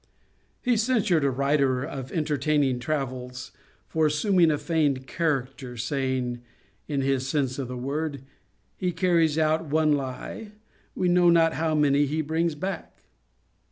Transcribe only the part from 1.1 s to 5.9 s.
a writer of entertaining Travels for assuming a feigned character,